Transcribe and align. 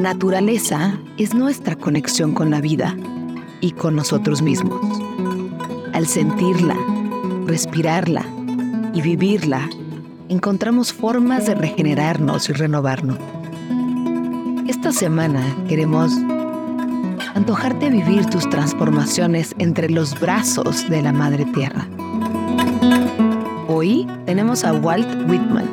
naturaleza 0.00 0.98
es 1.18 1.34
nuestra 1.34 1.76
conexión 1.76 2.34
con 2.34 2.50
la 2.50 2.60
vida 2.60 2.96
y 3.60 3.72
con 3.72 3.96
nosotros 3.96 4.42
mismos. 4.42 4.80
Al 5.92 6.06
sentirla, 6.06 6.76
respirarla 7.46 8.24
y 8.94 9.02
vivirla, 9.02 9.68
encontramos 10.28 10.92
formas 10.92 11.46
de 11.46 11.54
regenerarnos 11.54 12.48
y 12.48 12.52
renovarnos. 12.52 13.18
Esta 14.66 14.92
semana 14.92 15.42
queremos 15.68 16.12
antojarte 17.34 17.90
vivir 17.90 18.26
tus 18.26 18.48
transformaciones 18.48 19.54
entre 19.58 19.90
los 19.90 20.18
brazos 20.18 20.88
de 20.88 21.02
la 21.02 21.12
Madre 21.12 21.44
Tierra. 21.46 21.86
Hoy 23.68 24.06
tenemos 24.26 24.64
a 24.64 24.72
Walt 24.72 25.08
Whitman, 25.28 25.68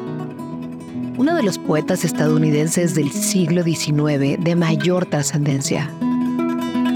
uno 1.17 1.35
de 1.35 1.41
los 1.41 1.57
poetas 1.57 2.05
estadounidenses 2.05 2.93
del 2.93 3.11
siglo 3.11 3.63
XIX 3.63 4.37
de 4.39 4.55
mayor 4.55 5.07
trascendencia. 5.07 5.91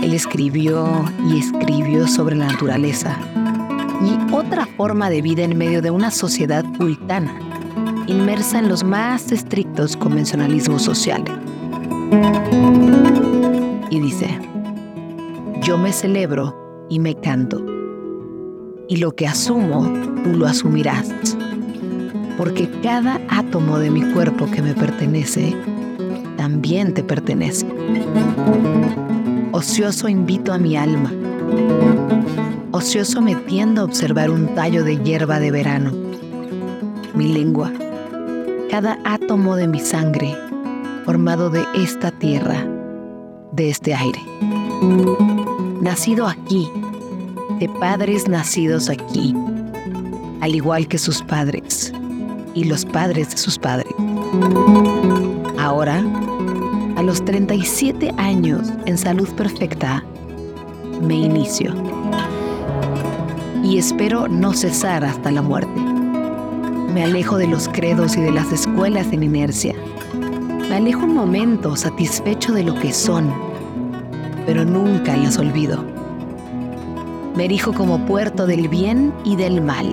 Él 0.04 0.14
escribió 0.14 1.06
y 1.28 1.40
escribió 1.40 2.08
sobre 2.08 2.36
la 2.36 2.46
naturaleza 2.46 3.18
y 4.04 4.34
otra 4.34 4.68
forma 4.78 5.10
de 5.10 5.24
vida 5.24 5.44
en 5.44 5.58
medio 5.58 5.82
de 5.82 5.90
una 5.90 6.12
sociedad 6.12 6.64
pultana, 6.78 7.34
inmersa 8.06 8.60
en 8.60 8.70
los 8.70 8.84
más 8.84 9.32
estrictos 9.32 9.98
convencionalismos 9.98 10.84
sociales. 10.84 11.34
Y 13.90 14.00
dice, 14.00 14.40
yo 15.64 15.80
me 15.80 15.92
celebro 15.92 16.86
y 16.90 17.00
me 17.00 17.16
canto, 17.16 17.66
y 18.88 18.98
lo 18.98 19.16
que 19.16 19.28
asumo, 19.28 19.92
tú 20.24 20.32
lo 20.36 20.46
asumirás, 20.46 21.12
porque 22.38 22.70
cada 22.82 23.20
átomo 23.30 23.80
de 23.80 23.90
mi 23.90 24.02
cuerpo 24.14 24.50
que 24.50 24.62
me 24.62 24.74
pertenece, 24.74 25.56
también 26.38 26.94
te 26.94 27.04
pertenece. 27.04 27.68
Ocioso 29.52 30.08
invito 30.08 30.54
a 30.54 30.58
mi 30.58 30.76
alma, 30.76 31.12
ocioso 32.72 33.22
me 33.22 33.36
tiendo 33.36 33.82
a 33.82 33.84
observar 33.84 34.30
un 34.30 34.48
tallo 34.56 34.84
de 34.84 34.98
hierba 34.98 35.40
de 35.40 35.52
verano, 35.52 35.92
mi 37.14 37.34
lengua, 37.34 37.72
cada 38.70 38.98
átomo 39.04 39.56
de 39.56 39.68
mi 39.68 39.80
sangre, 39.80 40.36
formado 41.06 41.50
de 41.50 41.64
esta 41.76 42.12
tierra, 42.12 42.66
de 43.52 43.70
este 43.70 43.94
aire. 43.94 44.20
Nacido 45.82 46.28
aquí, 46.28 46.70
de 47.60 47.70
padres 47.80 48.28
nacidos 48.28 48.90
aquí, 48.90 49.36
al 50.40 50.56
igual 50.56 50.88
que 50.88 50.98
sus 50.98 51.22
padres 51.22 51.94
y 52.54 52.66
los 52.66 52.86
padres 52.86 53.32
de 53.32 53.38
sus 53.38 53.58
padres. 53.58 53.94
Ahora, 55.58 56.04
a 56.96 57.04
los 57.04 57.24
37 57.26 58.14
años 58.18 58.70
en 58.86 58.98
salud 58.98 59.30
perfecta, 59.36 60.04
me 61.02 61.16
inicio. 61.16 61.74
Y 63.64 63.78
espero 63.78 64.28
no 64.28 64.54
cesar 64.54 65.04
hasta 65.04 65.32
la 65.32 65.42
muerte. 65.42 65.80
Me 66.94 67.04
alejo 67.04 67.38
de 67.38 67.48
los 67.48 67.70
credos 67.70 68.18
y 68.18 68.22
de 68.22 68.32
las 68.32 68.52
escuelas 68.52 69.08
en 69.12 69.24
inercia 69.24 69.76
me 70.72 70.78
alejo 70.78 71.04
un 71.04 71.16
momento 71.16 71.76
satisfecho 71.76 72.54
de 72.54 72.64
lo 72.64 72.74
que 72.80 72.94
son, 72.94 73.30
pero 74.46 74.64
nunca 74.64 75.18
las 75.18 75.38
olvido. 75.38 75.84
Me 77.36 77.44
erijo 77.44 77.74
como 77.74 78.06
puerto 78.06 78.48
del 78.48 78.70
bien 78.70 79.14
y 79.26 79.36
del 79.36 79.60
mal. 79.60 79.91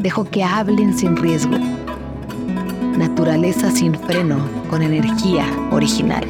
Dejo 0.00 0.24
que 0.24 0.42
hablen 0.42 0.96
sin 0.96 1.14
riesgo. 1.14 1.58
Naturaleza 2.96 3.70
sin 3.70 3.94
freno, 3.94 4.38
con 4.70 4.80
energía 4.80 5.44
original. 5.70 6.24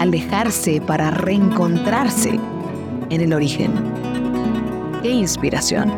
Alejarse 0.00 0.80
para 0.80 1.12
reencontrarse 1.12 2.40
en 3.08 3.20
el 3.20 3.32
origen. 3.32 3.70
¡Qué 5.00 5.10
inspiración! 5.10 5.92